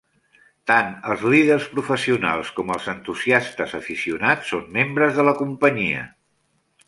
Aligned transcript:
Tant 0.69 0.87
els 1.15 1.25
líders 1.33 1.67
professionals 1.73 2.49
com 2.59 2.71
els 2.77 2.89
entusiastes 2.95 3.77
aficionats 3.81 4.49
són 4.53 4.67
membres 4.79 5.15
de 5.19 5.27
la 5.31 5.35
Companyia. 5.45 6.01